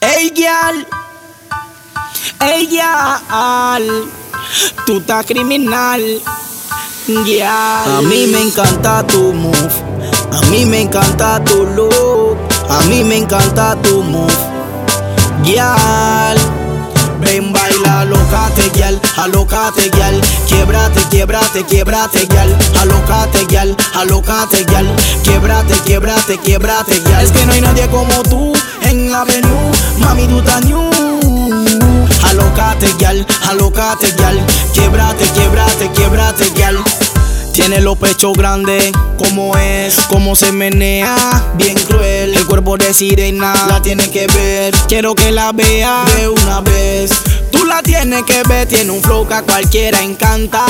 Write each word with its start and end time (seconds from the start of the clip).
Ey, 0.00 0.30
gyal. 0.34 0.86
Ey, 2.40 2.66
gyal. 2.66 3.84
Tú 4.84 4.98
estás 4.98 5.24
criminal. 5.24 6.02
Gyal. 7.06 7.96
A 7.96 8.02
mí 8.02 8.26
me 8.26 8.42
encanta 8.42 9.06
tu 9.06 9.32
move. 9.32 9.56
A 10.32 10.40
mí 10.50 10.66
me 10.66 10.82
encanta 10.82 11.42
tu 11.44 11.64
look. 11.64 12.36
A 12.68 12.82
mí 12.88 13.04
me 13.04 13.16
encanta 13.16 13.76
tu 13.82 14.02
move. 14.02 14.32
Gyal. 15.42 16.36
Ven 17.20 17.50
baila, 17.50 18.00
alocate, 18.00 18.70
gyal, 18.74 19.00
alocate, 19.16 19.90
gyal 19.90 20.20
Quiebrate, 20.46 21.00
quiebrate, 21.08 21.64
quiebrate, 21.64 22.26
gyal 22.26 22.54
Alocate, 22.78 23.46
gyal, 23.46 23.74
alocate, 23.94 24.66
gyal 24.66 24.86
Quiebrate, 25.24 25.74
quiebrate, 25.86 26.36
quiebrate, 26.38 27.00
gyal 27.00 27.24
Es 27.24 27.32
que 27.32 27.46
no 27.46 27.52
hay 27.52 27.62
nadie 27.62 27.88
como 27.88 28.22
tú 28.24 28.52
en 28.82 29.10
la 29.10 29.22
avenue 29.22 29.75
Mami, 30.06 30.26
tú 30.28 30.38
estás 30.38 30.64
new 30.64 30.90
Alocate, 32.22 32.86
gyal, 32.98 33.26
alocate, 33.48 34.12
gyal 34.16 34.40
Quiebrate, 34.72 35.24
quiebrate, 35.34 35.90
quiebrate, 35.90 36.50
gyal 36.54 36.82
tiene 37.56 37.80
los 37.80 37.96
pechos 37.96 38.34
grandes, 38.34 38.92
como 39.16 39.56
es, 39.56 39.96
como 40.10 40.36
se 40.36 40.52
menea, 40.52 41.16
bien 41.54 41.74
cruel. 41.88 42.34
El 42.34 42.44
cuerpo 42.44 42.76
de 42.76 42.92
sirena, 42.92 43.54
la 43.66 43.80
tiene 43.80 44.10
que 44.10 44.26
ver. 44.26 44.74
Quiero 44.88 45.14
que 45.14 45.32
la 45.32 45.52
vea 45.52 46.04
de 46.18 46.28
una 46.28 46.60
vez. 46.60 47.12
Tú 47.50 47.64
la 47.64 47.82
tienes 47.82 48.24
que 48.24 48.42
ver, 48.42 48.68
tiene 48.68 48.90
un 48.90 49.00
flow 49.00 49.26
que 49.26 49.32
a 49.32 49.42
cualquiera 49.42 50.02
encanta. 50.02 50.66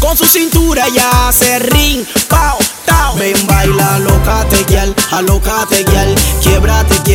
Con 0.00 0.18
su 0.18 0.26
cintura 0.26 0.86
ya 0.94 1.28
hace 1.28 1.58
ring, 1.60 2.04
pao, 2.28 2.58
tao. 2.84 3.16
Ven, 3.16 3.46
baila, 3.46 3.94
alocate, 3.94 4.64
gyal, 4.68 4.94
alocate, 5.12 5.82
gyal. 5.82 6.14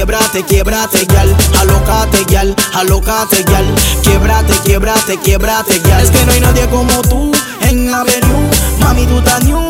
Quiebrate, 0.04 0.44
quiebrate, 0.44 1.06
gyal. 1.06 1.34
Alocate, 1.62 2.26
gyal, 2.26 2.54
alocate, 2.74 3.42
gyal. 3.46 3.66
Quiebrate, 4.02 4.54
quiebrate, 4.66 5.18
quiebrate, 5.24 5.80
gyal. 5.80 6.04
Es 6.04 6.12
que 6.12 6.26
no 6.26 6.34
hay 6.34 6.42
nadie 6.42 6.68
como 6.68 7.02
tú 7.04 7.32
en 7.62 7.90
la 7.90 8.02
avenue, 8.02 8.50
mami 8.80 9.06
tú 9.06 9.20
estás 9.20 9.46
new. 9.46 9.62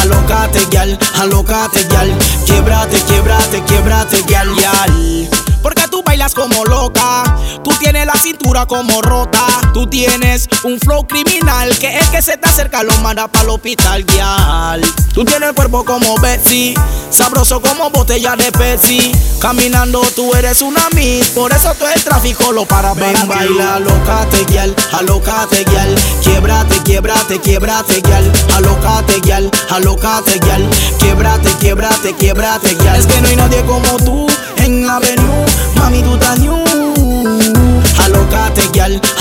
Alocate, 0.00 0.60
gyal, 0.70 0.98
alocate, 1.18 1.86
gyal. 1.90 2.10
Quiebrate, 2.46 2.96
quiebrate, 3.06 3.62
quiebrate, 3.64 4.22
gyal, 4.26 4.48
gyal. 4.56 4.95
Cintura 8.26 8.66
como 8.66 9.00
rota, 9.02 9.46
tú 9.72 9.86
tienes 9.86 10.48
un 10.64 10.80
flow 10.80 11.06
criminal 11.06 11.78
que 11.78 11.96
el 11.96 12.10
que 12.10 12.20
se 12.20 12.36
te 12.36 12.48
acerca 12.48 12.82
lo 12.82 12.92
manda 12.98 13.28
para 13.28 13.44
el 13.44 13.50
hospital, 13.50 14.04
gyal. 14.04 14.80
Tú 15.14 15.24
tienes 15.24 15.50
el 15.50 15.54
cuerpo 15.54 15.84
como 15.84 16.18
Betsy, 16.18 16.74
sabroso 17.08 17.62
como 17.62 17.88
botella 17.90 18.34
de 18.34 18.50
Pepsi. 18.50 19.12
Caminando 19.38 20.00
tú 20.16 20.34
eres 20.34 20.60
una 20.60 20.88
miss, 20.96 21.28
por 21.28 21.52
eso 21.52 21.72
todo 21.74 21.88
el 21.88 22.02
tráfico 22.02 22.50
lo 22.50 22.64
para 22.64 22.94
Ven, 22.94 23.28
baila, 23.28 23.76
alocate, 23.76 24.44
gyal, 24.46 24.74
alocate, 24.92 25.64
gyal. 25.70 25.94
Quiebrate, 26.24 26.82
quiebrate, 26.82 27.38
quiebrate, 27.38 28.02
gyal. 28.02 28.32
Alocate, 28.56 29.20
gyal, 29.20 29.48
alocate, 29.70 30.40
gyal. 30.40 30.68
Quiebrate, 30.98 31.50
quiebrate, 31.60 32.12
quiebrate, 32.16 32.74
gyal. 32.74 32.96
Es 32.98 33.06
que 33.06 33.20
no 33.20 33.28
hay 33.28 33.36
nadie 33.36 33.64
como 33.66 33.96
tú 33.98 34.26
en 34.56 34.84
la 34.84 34.96
avenue, 34.96 35.46
mami 35.76 36.02
tú 36.02 36.14
estás 36.14 36.40
new. 36.40 36.65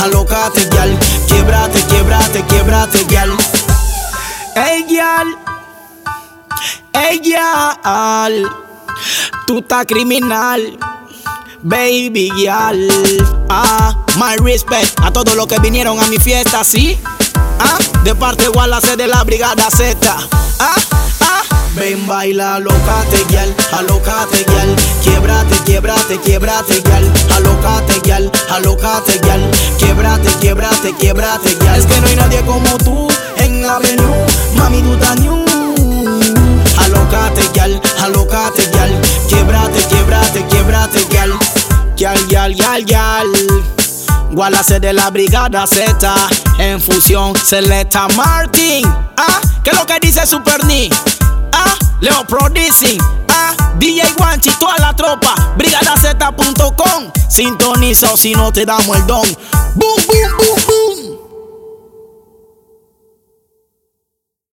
Alocate, 0.06 0.70
gyal. 0.70 1.00
Quiebrate, 1.28 1.82
quiebrate, 1.88 2.44
quiebrate, 2.46 3.06
gyal. 3.10 3.32
Ey, 4.54 4.86
gyal. 4.88 5.28
Ey, 6.94 7.20
gyal. 7.22 8.46
Tú 9.48 9.58
estás 9.60 9.86
criminal. 9.88 10.62
Baby 11.64 12.30
gyal. 12.38 12.88
Ah, 13.50 13.98
my 14.18 14.36
respect 14.46 14.94
a 15.02 15.10
todos 15.12 15.34
los 15.36 15.48
que 15.48 15.58
vinieron 15.58 16.00
a 16.00 16.06
mi 16.06 16.18
fiesta, 16.18 16.64
¿sí? 16.64 17.00
Ah, 17.60 17.80
de 18.04 18.14
parte 18.14 18.48
Wallace 18.50 18.96
de 18.96 19.08
la 19.08 19.24
Brigada 19.24 19.72
Z. 19.72 19.98
Ah, 20.60 20.76
ah. 21.22 21.42
Ven, 21.76 22.08
baila, 22.08 22.56
alocate, 22.56 23.26
gyal, 23.28 23.54
alocate, 23.74 24.46
gyal 24.46 24.76
Quiebrate, 25.04 25.58
quiebrate, 25.66 26.18
quiebrate, 26.20 26.82
gyal 26.82 27.12
Alocate, 27.36 28.00
gyal, 28.02 28.32
alocate, 28.50 29.15
gyal 30.06 30.22
Quiebrate, 30.40 30.40
quiebrate, 30.40 30.94
quiebrate, 30.98 31.56
gyal 31.60 31.80
Es 31.80 31.86
que 31.86 32.02
no 32.02 32.08
hay 32.08 32.16
nadie 32.16 32.42
como 32.46 32.78
tú 32.78 33.08
en 33.38 33.62
la 33.66 33.76
avenue 33.76 34.26
Mami, 34.56 34.82
tú 34.82 34.94
estás 34.94 35.20
new 35.20 35.46
Alocate, 36.78 37.42
gyal, 37.54 37.82
alocate, 38.02 38.70
gyal 38.72 39.02
Quiebrate, 39.28 39.80
quiebrate, 39.88 40.46
quiebrate, 40.48 41.06
gyal 41.10 41.32
Gyal, 41.96 42.28
gyal, 42.28 42.54
gyal, 42.54 42.86
gyal 42.86 43.28
Wallace 44.32 44.80
de 44.80 44.94
la 44.94 45.10
Brigada 45.10 45.66
Z 45.66 46.14
En 46.60 46.82
fusión, 46.82 47.34
Celesta 47.36 48.08
Martin 48.16 48.86
Ah, 49.18 49.42
¿qué 49.64 49.72
es 49.72 49.78
lo 49.78 49.86
que 49.86 50.00
dice 50.02 50.26
Super 50.26 50.64
Ni? 50.66 50.90
Ah, 51.54 51.74
Leo 52.02 52.26
Producing. 52.28 53.00
Ah, 53.30 53.54
DJ 53.80 54.04
Guanchi, 54.18 54.52
toda 54.60 54.78
la 54.78 54.94
tropa. 54.94 55.34
Brigadaz.com. 55.58 57.12
Sintoniza 57.30 58.14
o 58.14 58.18
si 58.18 58.34
no 58.34 58.52
te 58.52 58.66
damos 58.66 58.98
el 58.98 59.08
don. 59.08 59.28
Boom. 59.76 59.95